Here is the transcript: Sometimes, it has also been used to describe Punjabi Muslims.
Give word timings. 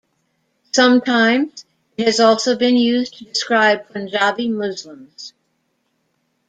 Sometimes, 0.71 1.63
it 1.95 2.07
has 2.07 2.19
also 2.19 2.57
been 2.57 2.75
used 2.75 3.19
to 3.19 3.23
describe 3.23 3.87
Punjabi 3.93 4.49
Muslims. 4.49 5.33